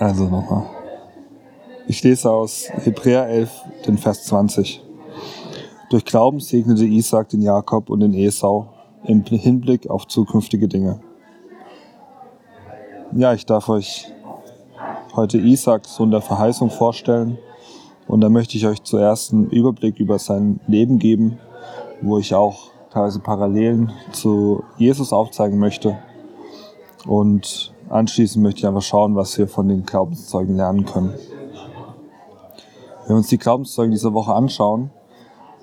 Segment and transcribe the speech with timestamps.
[0.00, 0.64] Also nochmal.
[1.86, 3.50] Ich lese aus Hebräer 11,
[3.86, 4.82] den Vers 20.
[5.90, 8.70] Durch Glauben segnete Isaac den Jakob und den Esau
[9.04, 11.00] im Hinblick auf zukünftige Dinge.
[13.12, 14.10] Ja, ich darf euch
[15.14, 17.36] heute Isaac, Sohn der Verheißung, vorstellen.
[18.08, 21.38] Und da möchte ich euch zuerst einen Überblick über sein Leben geben,
[22.00, 25.98] wo ich auch teilweise Parallelen zu Jesus aufzeigen möchte.
[27.06, 31.12] Und Anschließend möchte ich einfach schauen, was wir von den Glaubenszeugen lernen können.
[33.02, 34.90] Wenn wir uns die Glaubenszeugen dieser Woche anschauen,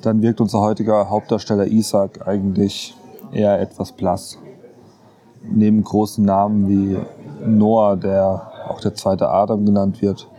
[0.02, 2.98] dann wirkt unser heutiger Hauptdarsteller Isaac eigentlich
[3.32, 4.38] eher etwas blass.
[5.42, 6.98] Neben großen Namen wie
[7.48, 10.30] Noah, der auch der zweite Adam genannt wird,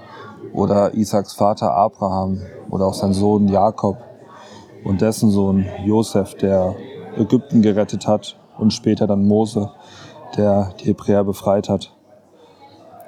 [0.53, 3.97] oder Isaaks Vater Abraham oder auch sein Sohn Jakob
[4.85, 6.75] und dessen Sohn Josef, der
[7.17, 9.71] Ägypten gerettet hat und später dann Mose,
[10.37, 11.95] der die Hebräer befreit hat.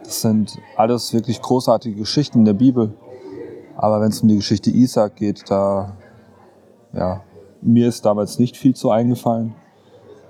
[0.04, 2.94] Das sind alles wirklich großartige Geschichten in der Bibel.
[3.76, 5.96] Aber wenn es um die Geschichte Isaac geht, da,
[6.92, 7.22] ja,
[7.62, 9.54] mir ist damals nicht viel zu eingefallen.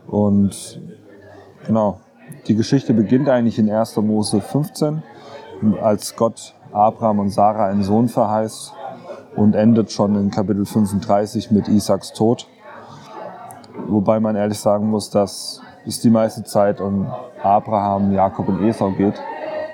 [0.07, 0.81] Und
[1.67, 2.01] genau,
[2.47, 3.97] die Geschichte beginnt eigentlich in 1.
[3.99, 5.03] Mose 15,
[5.81, 8.73] als Gott Abraham und Sarah einen Sohn verheißt
[9.37, 12.47] und endet schon in Kapitel 35 mit Isaaks Tod.
[13.89, 17.07] Wobei man ehrlich sagen muss, dass es die meiste Zeit um
[17.43, 19.21] Abraham, Jakob und Esau geht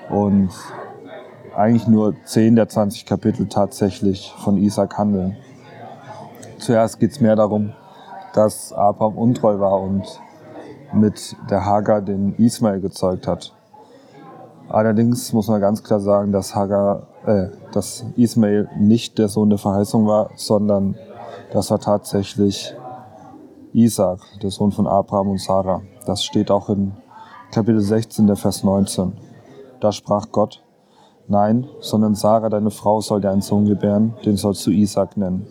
[0.09, 0.49] und
[1.55, 5.37] eigentlich nur 10 der 20 Kapitel tatsächlich von Isaac handeln.
[6.59, 7.73] Zuerst geht es mehr darum,
[8.33, 10.03] dass Abraham untreu war und
[10.93, 13.53] mit der Hagar den Ismael gezeugt hat.
[14.69, 19.59] Allerdings muss man ganz klar sagen, dass Hagar, äh, dass Ismael nicht der Sohn der
[19.59, 20.95] Verheißung war, sondern
[21.51, 22.75] das war tatsächlich
[23.77, 25.83] Isaac, der Sohn von Abraham und Sarah.
[26.07, 26.93] Das steht auch in
[27.51, 29.13] Kapitel 16, der Vers 19.
[29.79, 30.63] Da sprach Gott,
[31.27, 35.45] nein, sondern Sarah, deine Frau, soll dir einen Sohn gebären, den sollst du Isaac nennen.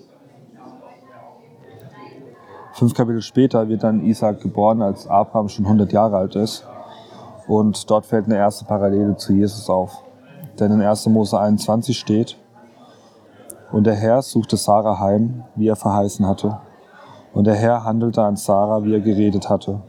[2.73, 6.67] Fünf Kapitel später wird dann Isaac geboren, als Abraham schon 100 Jahre alt ist.
[7.46, 10.02] Und dort fällt eine erste Parallele zu Jesus auf.
[10.58, 11.06] Denn in 1.
[11.06, 12.36] Mose 21 steht,
[13.70, 16.58] und der Herr suchte Sarah heim, wie er verheißen hatte.
[17.36, 19.83] Und der Herr handelte an Sarah, wie er geredet hatte.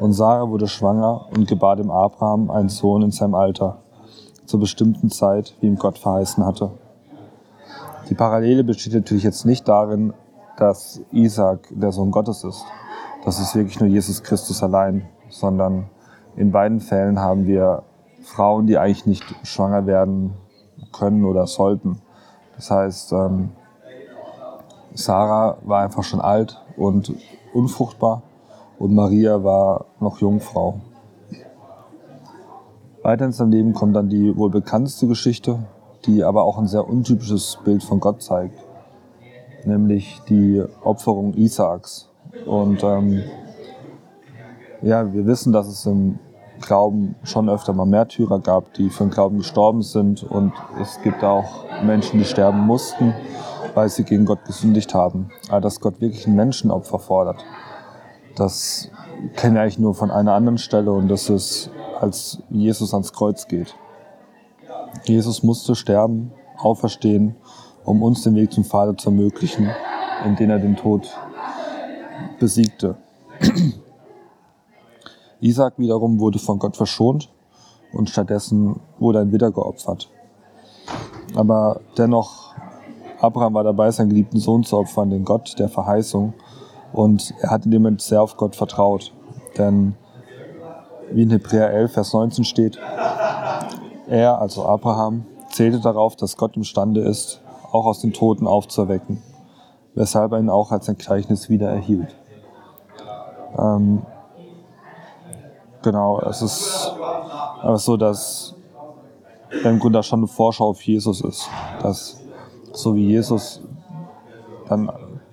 [0.00, 3.76] Und Sarah wurde schwanger und gebar dem Abraham einen Sohn in seinem Alter,
[4.46, 6.72] zur bestimmten Zeit, wie ihm Gott verheißen hatte.
[8.10, 10.12] Die Parallele besteht natürlich jetzt nicht darin,
[10.56, 12.64] dass Isaac der Sohn Gottes ist.
[13.24, 15.88] Das ist wirklich nur Jesus Christus allein, sondern
[16.34, 17.84] in beiden Fällen haben wir
[18.22, 20.34] Frauen, die eigentlich nicht schwanger werden
[20.90, 22.02] können oder sollten.
[22.56, 23.50] Das heißt, ähm,
[24.94, 27.14] Sarah war einfach schon alt und
[27.54, 28.22] unfruchtbar
[28.78, 30.80] und Maria war noch Jungfrau.
[33.02, 35.58] Weiter in seinem Leben kommt dann die wohl bekannteste Geschichte,
[36.06, 38.58] die aber auch ein sehr untypisches Bild von Gott zeigt,
[39.64, 42.10] nämlich die Opferung Isaaks.
[42.46, 43.22] Und ähm,
[44.82, 46.18] ja, wir wissen, dass es im
[46.60, 50.22] Glauben schon öfter mal Märtyrer gab, die für den Glauben gestorben sind.
[50.22, 53.14] Und es gibt auch Menschen, die sterben mussten,
[53.74, 55.30] weil sie gegen Gott gesündigt haben.
[55.48, 57.44] Aber dass Gott wirklich ein Menschenopfer fordert,
[58.36, 58.90] das
[59.36, 63.46] kenne ich eigentlich nur von einer anderen Stelle und das ist, als Jesus ans Kreuz
[63.46, 63.74] geht.
[65.04, 67.36] Jesus musste sterben, auferstehen,
[67.84, 69.70] um uns den Weg zum Vater zu ermöglichen,
[70.24, 71.10] indem er den Tod
[72.38, 72.96] besiegte.
[75.40, 77.28] Isaac wiederum wurde von Gott verschont
[77.92, 80.08] und stattdessen wurde ein Widder geopfert.
[81.34, 82.51] Aber dennoch,
[83.22, 86.34] Abraham war dabei, seinen geliebten Sohn zu opfern, den Gott der Verheißung,
[86.92, 89.12] und er hat in dem Moment sehr auf Gott vertraut.
[89.56, 89.94] Denn
[91.10, 92.78] wie in Hebräer 11, Vers 19 steht,
[94.08, 97.40] er, also Abraham, zählte darauf, dass Gott imstande ist,
[97.70, 99.22] auch aus den Toten aufzuerwecken,
[99.94, 102.14] weshalb er ihn auch als ein Gleichnis wieder erhielt.
[103.56, 104.02] Ähm,
[105.82, 106.92] genau, es ist
[107.62, 108.54] aber so, dass
[109.64, 111.48] im Grunde schon eine Vorschau auf Jesus ist.
[111.82, 112.21] Dass
[112.72, 113.62] so wie Jesus
[114.68, 114.90] dann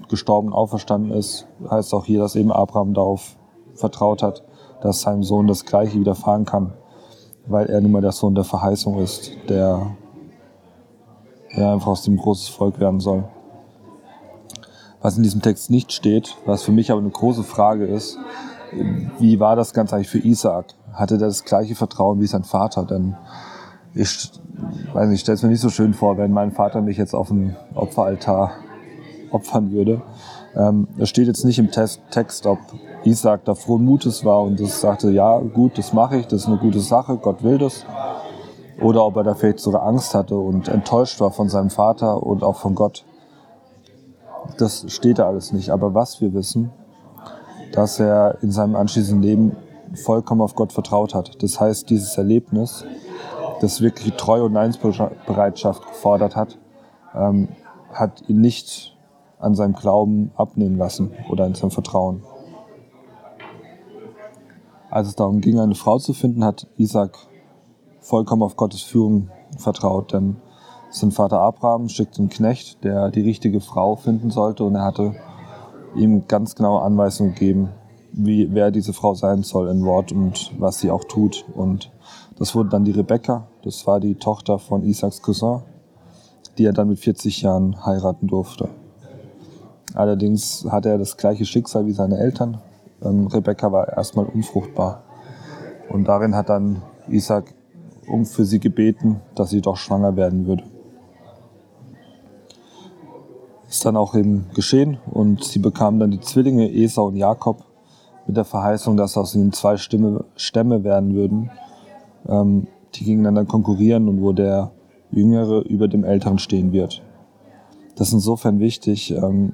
[0.09, 3.37] gestorben, auferstanden ist, heißt auch hier, dass eben Abraham darauf
[3.75, 4.43] vertraut hat,
[4.81, 6.73] dass seinem Sohn das Gleiche widerfahren kann,
[7.47, 9.95] weil er nun mal der Sohn der Verheißung ist, der
[11.51, 13.23] ja, einfach aus dem großes Volk werden soll.
[15.01, 18.17] Was in diesem Text nicht steht, was für mich aber eine große Frage ist,
[19.17, 20.73] wie war das Ganze eigentlich für Isaac?
[20.93, 22.85] Hatte er das gleiche Vertrauen wie sein Vater?
[22.85, 23.15] Denn
[23.93, 24.31] ich
[24.93, 27.13] weiß nicht, ich stelle es mir nicht so schön vor, wenn mein Vater mich jetzt
[27.13, 28.51] auf dem Opferaltar
[29.31, 30.01] opfern würde.
[30.55, 32.59] Ähm, es steht jetzt nicht im Text, ob
[33.03, 36.47] Isaac da frohen Mutes war und das sagte, ja gut, das mache ich, das ist
[36.47, 37.85] eine gute Sache, Gott will das.
[38.81, 42.43] oder ob er da vielleicht sogar Angst hatte und enttäuscht war von seinem Vater und
[42.43, 43.05] auch von Gott.
[44.57, 45.69] Das steht da alles nicht.
[45.69, 46.71] Aber was wir wissen,
[47.71, 49.55] dass er in seinem anschließenden Leben
[49.95, 51.41] vollkommen auf Gott vertraut hat.
[51.43, 52.85] Das heißt, dieses Erlebnis,
[53.61, 56.57] das wirklich Treue und Einsbereitschaft gefordert hat,
[57.15, 57.49] ähm,
[57.93, 58.97] hat ihn nicht
[59.39, 62.23] an seinem Glauben abnehmen lassen oder an seinem Vertrauen.
[64.89, 67.17] Als es darum ging, eine Frau zu finden, hat Isaac
[67.99, 70.37] vollkommen auf Gottes Führung vertraut, denn
[70.89, 75.15] sein Vater Abraham schickte einen Knecht, der die richtige Frau finden sollte und er hatte
[75.95, 77.69] ihm ganz genaue Anweisungen gegeben,
[78.11, 81.45] wie, wer diese Frau sein soll in Wort und was sie auch tut.
[81.53, 81.91] Und
[82.37, 85.61] das wurde dann die Rebecca, das war die Tochter von Isaacs Cousin,
[86.57, 88.69] die er dann mit 40 Jahren heiraten durfte.
[89.93, 92.59] Allerdings hatte er das gleiche Schicksal wie seine Eltern.
[93.03, 95.03] Ähm, Rebecca war erstmal unfruchtbar.
[95.89, 97.53] Und darin hat dann Isaac
[98.07, 100.63] um für sie gebeten, dass sie doch schwanger werden würde.
[103.67, 107.65] Ist dann auch eben geschehen und sie bekamen dann die Zwillinge Esau und Jakob
[108.29, 111.49] mit der Verheißung, dass aus ihnen zwei Stimme, Stämme werden würden.
[112.27, 114.69] Ähm, die dann konkurrieren und wo der
[115.09, 117.01] Jüngere über dem Älteren stehen wird.
[117.95, 119.11] Das ist insofern wichtig.
[119.11, 119.53] Ähm,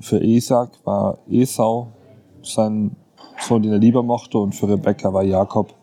[0.00, 1.88] für Isaac war Esau
[2.42, 2.96] sein
[3.38, 5.74] Sohn, den er lieber mochte, und für Rebekka war Jakob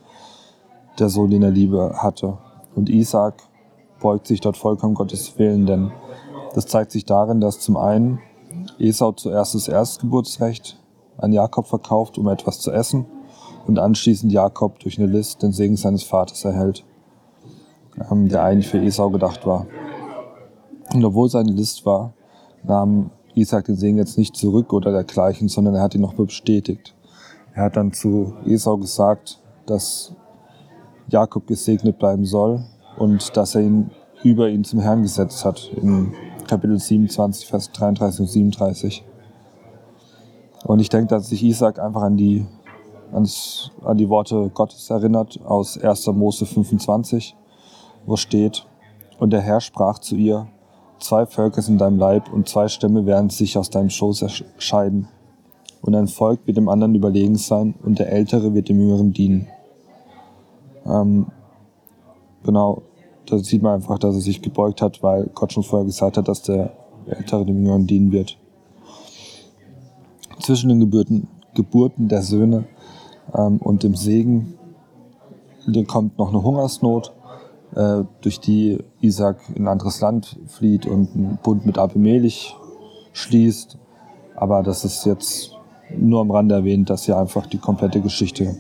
[0.98, 2.39] der Sohn, den er Liebe hatte.
[2.74, 3.36] Und Isaac
[4.01, 5.92] beugt sich dort vollkommen Gottes Willen, denn
[6.56, 8.19] das zeigt sich darin, dass zum einen
[8.80, 10.80] Esau zuerst das Erstgeburtsrecht
[11.18, 13.06] an Jakob verkauft, um etwas zu essen,
[13.68, 16.84] und anschließend Jakob durch eine List den Segen seines Vaters erhält,
[18.12, 19.66] ähm, der eigentlich für Esau gedacht war.
[20.94, 22.14] Und obwohl seine List war,
[22.64, 26.96] nahm Isaac den Segen jetzt nicht zurück oder dergleichen, sondern er hat ihn noch bestätigt.
[27.54, 30.14] Er hat dann zu Esau gesagt, dass
[31.08, 32.64] Jakob gesegnet bleiben soll
[32.98, 33.92] und dass er ihn
[34.24, 36.14] über ihn zum Herrn gesetzt hat in
[36.48, 39.06] Kapitel 27, Vers 33 und 37.
[40.66, 42.44] Und ich denke, dass sich Isaac einfach an die,
[43.14, 46.08] ans, an die Worte Gottes erinnert aus 1.
[46.08, 47.36] Mose 25,
[48.08, 48.66] wo steht,
[49.20, 50.48] und der Herr sprach zu ihr,
[51.00, 54.26] zwei Völker sind deinem Leib und zwei Stämme werden sich aus deinem Schoß
[54.58, 55.08] scheiden.
[55.82, 59.48] Und ein Volk wird dem anderen überlegen sein und der Ältere wird dem Jüngeren dienen.
[60.84, 61.28] Ähm,
[62.44, 62.82] genau,
[63.28, 66.28] da sieht man einfach, dass er sich gebeugt hat, weil Gott schon vorher gesagt hat,
[66.28, 66.72] dass der
[67.06, 68.40] Ältere dem Jüngeren dienen wird.
[70.45, 72.65] Zwischen den Geburten, Geburten der Söhne
[73.36, 74.53] ähm, und dem Segen
[75.88, 77.13] kommt noch eine Hungersnot,
[77.74, 82.56] äh, durch die Isaac in ein anderes Land flieht und einen Bund mit Abimelech
[83.13, 83.80] schließt.
[84.36, 85.57] Aber das ist jetzt
[85.97, 88.56] nur am Rande erwähnt, dass ihr einfach die komplette Geschichte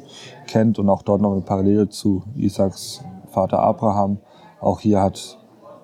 [0.47, 4.17] kennt und auch dort noch eine Parallele zu Isaaks Vater Abraham.
[4.59, 5.37] Auch hier hat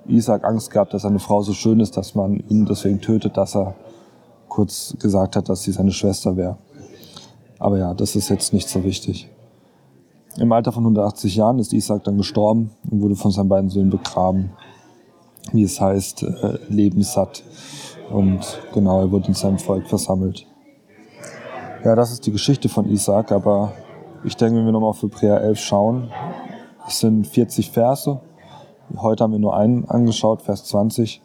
[0.08, 3.56] Isaac Angst gehabt, dass seine Frau so schön ist, dass man ihn deswegen tötet, dass
[3.56, 3.76] er
[4.52, 6.58] kurz gesagt hat, dass sie seine Schwester wäre.
[7.58, 9.30] Aber ja, das ist jetzt nicht so wichtig.
[10.38, 13.90] Im Alter von 180 Jahren ist Isaac dann gestorben und wurde von seinen beiden Söhnen
[13.90, 14.52] begraben.
[15.54, 17.44] Wie es heißt, äh, lebenssatt.
[18.12, 20.46] Und genau, er wurde in seinem Volk versammelt.
[21.86, 23.72] Ja, das ist die Geschichte von Isaac, aber
[24.26, 26.12] ich denke, wenn wir nochmal auf Hebräer 11 schauen,
[26.88, 28.20] es sind 40 Verse.
[28.98, 31.22] Heute haben wir nur einen angeschaut, Vers 20.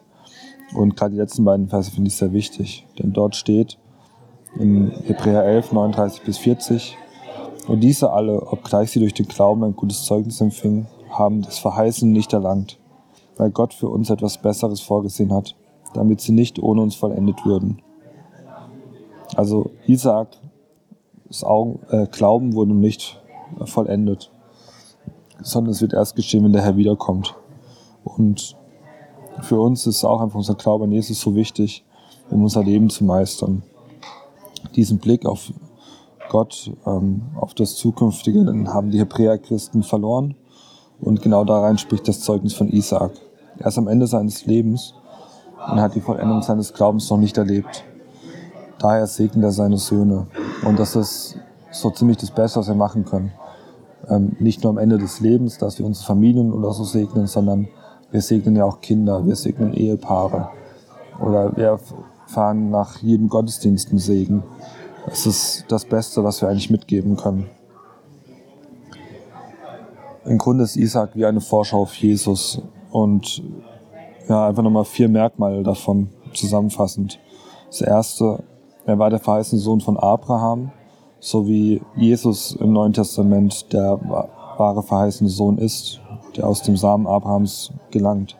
[0.73, 3.77] Und gerade die letzten beiden Verse finde ich sehr wichtig, denn dort steht
[4.59, 6.97] in Hebräer 11, 39 bis 40,
[7.67, 12.09] und diese alle, obgleich sie durch den Glauben ein gutes Zeugnis empfingen, haben das Verheißen
[12.09, 12.79] nicht erlangt,
[13.35, 15.55] weil Gott für uns etwas Besseres vorgesehen hat,
[15.93, 17.81] damit sie nicht ohne uns vollendet würden.
[19.35, 20.29] Also Isaac
[21.27, 23.21] das Augen, äh, Glauben wurde nicht
[23.65, 24.31] vollendet,
[25.41, 27.35] sondern es wird erst geschehen, wenn der Herr wiederkommt.
[28.03, 28.55] Und
[29.41, 31.85] für uns ist auch einfach unser Glaube an Jesus so wichtig,
[32.29, 33.63] um unser Leben zu meistern.
[34.75, 35.51] Diesen Blick auf
[36.29, 40.35] Gott, ähm, auf das Zukünftige, haben die Hebräer-Christen verloren.
[40.99, 43.11] Und genau da rein spricht das Zeugnis von Isaak.
[43.59, 44.93] Er ist am Ende seines Lebens
[45.71, 47.83] und hat die Vollendung seines Glaubens noch nicht erlebt.
[48.79, 50.27] Daher segnet er seine Söhne.
[50.65, 51.37] Und das ist
[51.71, 53.31] so ziemlich das Beste, was wir machen können.
[54.09, 57.67] Ähm, nicht nur am Ende des Lebens, dass wir unsere Familien oder so segnen, sondern
[58.11, 60.49] wir segnen ja auch Kinder, wir segnen Ehepaare.
[61.19, 61.79] Oder wir
[62.27, 64.43] fahren nach jedem Gottesdienst einen Segen.
[65.05, 67.49] Das ist das Beste, was wir eigentlich mitgeben können.
[70.25, 72.61] Im Grunde ist Isaac wie eine Vorschau auf Jesus
[72.91, 73.41] und
[74.27, 77.19] ja, einfach nochmal vier Merkmale davon zusammenfassend.
[77.67, 78.43] Das erste,
[78.85, 80.71] er war der verheißene Sohn von Abraham,
[81.19, 83.99] so wie Jesus im Neuen Testament der
[84.57, 86.01] wahre verheißene Sohn ist,
[86.37, 88.37] der aus dem Samen Abrahams gelangt.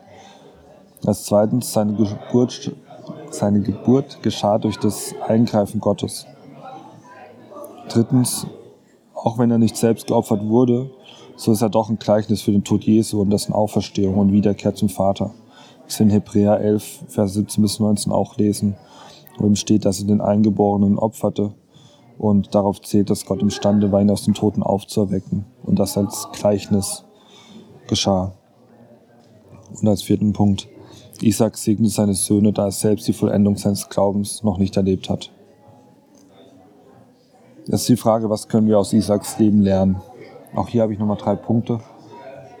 [1.04, 2.72] Als zweitens, seine Geburt,
[3.30, 6.26] seine Geburt geschah durch das Eingreifen Gottes.
[7.88, 8.46] Drittens,
[9.14, 10.90] auch wenn er nicht selbst geopfert wurde,
[11.36, 14.74] so ist er doch ein Gleichnis für den Tod Jesu und dessen Auferstehung und Wiederkehr
[14.74, 15.32] zum Vater.
[15.86, 18.76] Das wir in Hebräer 11, Vers 17 bis 19 auch lesen,
[19.38, 21.54] wo ihm steht, dass er den Eingeborenen opferte
[22.18, 26.28] und darauf zählt, dass Gott imstande war, ihn aus den Toten aufzuerwecken und das als
[26.32, 27.04] Gleichnis
[27.88, 28.32] geschah.
[29.80, 30.68] Und als vierten Punkt,
[31.20, 35.30] Isaac segnete seine Söhne, da er selbst die Vollendung seines Glaubens noch nicht erlebt hat.
[37.66, 40.00] Das ist die Frage, was können wir aus Isaaks Leben lernen?
[40.54, 41.80] Auch hier habe ich nochmal drei Punkte.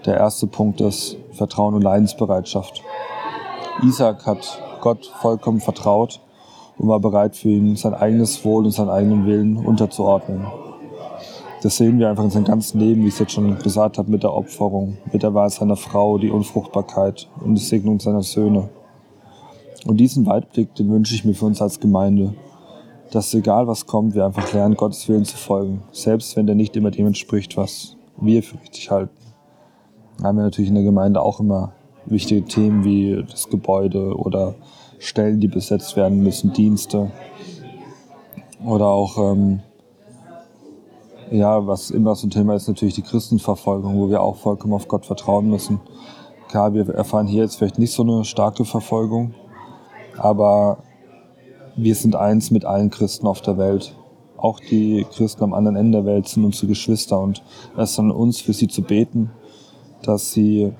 [0.04, 2.82] Der erste Punkt ist Vertrauen und Leidensbereitschaft.
[3.82, 6.20] Isaac hat Gott vollkommen vertraut
[6.76, 10.46] und war bereit für ihn, sein eigenes Wohl und seinen eigenen Willen unterzuordnen.
[11.60, 14.10] Das sehen wir einfach in seinem ganzen Leben, wie ich es jetzt schon gesagt habe,
[14.10, 18.68] mit der Opferung, mit der Wahl seiner Frau, die Unfruchtbarkeit und die Segnung seiner Söhne.
[19.84, 22.34] Und diesen Weitblick, den wünsche ich mir für uns als Gemeinde,
[23.10, 26.76] dass egal was kommt, wir einfach lernen, Gottes Willen zu folgen, selbst wenn der nicht
[26.76, 29.16] immer dem entspricht, was wir für richtig halten.
[30.18, 31.72] Da haben wir natürlich in der Gemeinde auch immer
[32.06, 34.54] wichtige Themen wie das Gebäude oder
[34.98, 37.10] Stellen, die besetzt werden müssen, Dienste
[38.64, 39.60] oder auch ähm,
[41.30, 44.88] ja, was immer so ein Thema ist, natürlich die Christenverfolgung, wo wir auch vollkommen auf
[44.88, 45.80] Gott vertrauen müssen.
[46.48, 49.34] Klar, wir erfahren hier jetzt vielleicht nicht so eine starke Verfolgung,
[50.16, 50.78] aber
[51.76, 53.94] wir sind eins mit allen Christen auf der Welt.
[54.36, 57.42] Auch die Christen am anderen Ende der Welt sind unsere Geschwister und
[57.76, 59.30] es ist an uns, für sie zu beten,
[60.02, 60.72] dass sie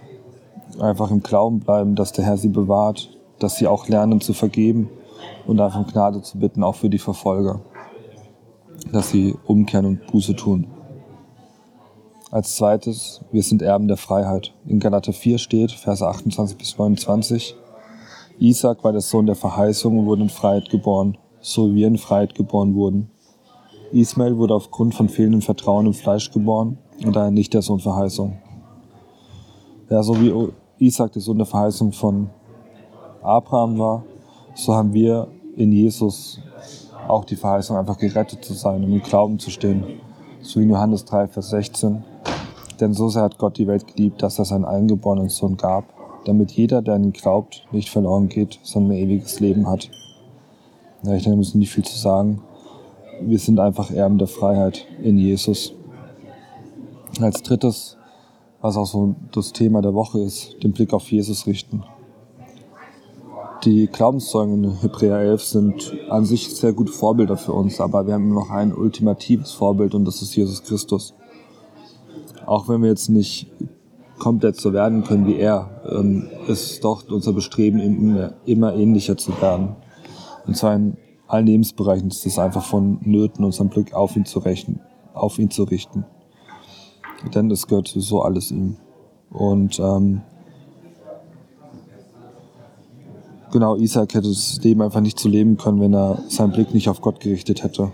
[0.81, 4.88] einfach im Glauben bleiben, dass der Herr sie bewahrt, dass sie auch lernen zu vergeben
[5.47, 7.61] und einfach um Gnade zu bitten, auch für die Verfolger
[8.92, 10.66] dass sie umkehren und Buße tun.
[12.30, 14.52] Als zweites, wir sind Erben der Freiheit.
[14.66, 17.57] In Galater 4 steht, Verse 28 bis 29,
[18.38, 21.99] Isaac war der Sohn der Verheißung und wurde in Freiheit geboren, so wie wir in
[21.99, 23.11] Freiheit geboren wurden.
[23.92, 28.38] Ismael wurde aufgrund von fehlendem Vertrauen im Fleisch geboren und daher nicht der Sohn Verheißung.
[29.88, 30.33] Ja, so wie
[30.78, 32.28] Isaac der Sohn der Verheißung von
[33.23, 34.04] Abraham war,
[34.54, 36.40] so haben wir in Jesus
[37.09, 39.85] auch die Verheißung, einfach gerettet zu sein und im Glauben zu stehen.
[40.41, 42.05] So in Johannes 3, Vers 16.
[42.81, 45.85] Denn so sehr hat Gott die Welt geliebt, dass er seinen eingeborenen Sohn gab,
[46.25, 49.91] damit jeder, der an ihn glaubt, nicht verloren geht, sondern ein ewiges Leben hat.
[51.03, 52.43] Ja, ich denke, da muss nicht viel zu sagen.
[53.21, 55.73] Wir sind einfach Erben der Freiheit in Jesus.
[57.21, 57.97] Als drittes,
[58.61, 61.83] was auch so das Thema der Woche ist, den Blick auf Jesus richten.
[63.65, 68.15] Die Glaubenszeugen in Hebräer 11 sind an sich sehr gute Vorbilder für uns, aber wir
[68.15, 71.15] haben noch ein ultimatives Vorbild und das ist Jesus Christus.
[72.47, 73.50] Auch wenn wir jetzt nicht
[74.19, 79.75] komplett so werden können wie er, ähm, ist doch unser Bestreben, immer ähnlicher zu werden.
[80.47, 80.97] Und zwar in
[81.27, 84.81] allen Lebensbereichen ist es einfach von Nöten, unseren Blick auf ihn zu rechnen,
[85.15, 86.05] auf ihn zu richten.
[87.35, 88.77] Denn es gehört so alles ihm.
[89.31, 90.23] Und ähm,
[93.52, 96.88] genau, Isaac hätte das Leben einfach nicht zu leben können, wenn er seinen Blick nicht
[96.88, 97.90] auf Gott gerichtet hätte.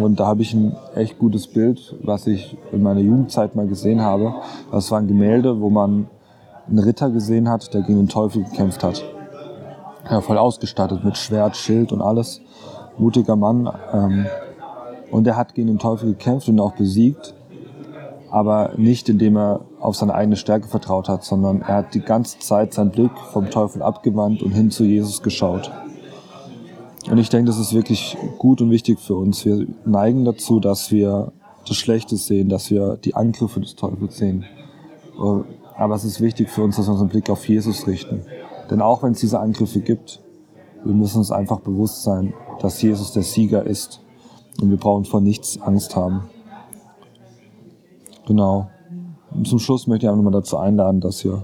[0.00, 4.00] Und da habe ich ein echt gutes Bild, was ich in meiner Jugendzeit mal gesehen
[4.00, 4.34] habe.
[4.70, 6.06] Das war ein Gemälde, wo man
[6.68, 9.02] einen Ritter gesehen hat, der gegen den Teufel gekämpft hat.
[10.10, 12.40] Ja, voll ausgestattet mit Schwert, Schild und alles.
[12.98, 13.70] Mutiger Mann.
[13.92, 14.26] Ähm,
[15.10, 17.34] und er hat gegen den Teufel gekämpft und auch besiegt
[18.32, 22.38] aber nicht indem er auf seine eigene Stärke vertraut hat, sondern er hat die ganze
[22.38, 25.70] Zeit seinen Blick vom Teufel abgewandt und hin zu Jesus geschaut.
[27.10, 29.44] Und ich denke, das ist wirklich gut und wichtig für uns.
[29.44, 31.32] Wir neigen dazu, dass wir
[31.68, 34.46] das Schlechte sehen, dass wir die Angriffe des Teufels sehen.
[35.76, 38.22] Aber es ist wichtig für uns, dass wir unseren Blick auf Jesus richten.
[38.70, 40.22] Denn auch wenn es diese Angriffe gibt,
[40.82, 44.00] wir müssen uns einfach bewusst sein, dass Jesus der Sieger ist.
[44.62, 46.30] Und wir brauchen vor nichts Angst haben.
[48.26, 48.68] Genau.
[49.30, 51.42] Und zum Schluss möchte ich einfach nochmal dazu einladen, dass ihr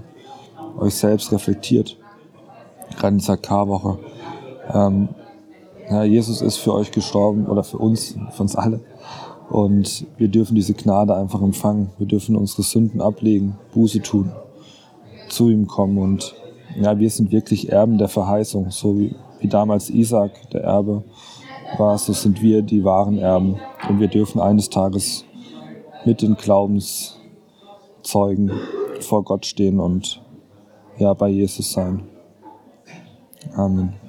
[0.77, 1.97] euch selbst reflektiert.
[2.95, 3.99] Gerade in dieser K-Woche.
[4.73, 5.09] Ähm,
[5.89, 8.81] ja, Jesus ist für euch gestorben oder für uns, für uns alle.
[9.49, 11.89] Und wir dürfen diese Gnade einfach empfangen.
[11.97, 14.31] Wir dürfen unsere Sünden ablegen, Buße tun,
[15.29, 15.97] zu ihm kommen.
[15.97, 16.35] Und
[16.79, 18.69] ja, wir sind wirklich Erben der Verheißung.
[18.69, 21.03] So wie, wie damals Isaac der Erbe
[21.77, 23.55] war, so sind wir die wahren Erben.
[23.87, 25.25] Und wir dürfen eines Tages
[26.05, 28.51] mit den Glaubenszeugen
[29.01, 30.21] vor Gott stehen und
[30.97, 32.03] ja bei Jesus sein.
[33.55, 34.08] Amen.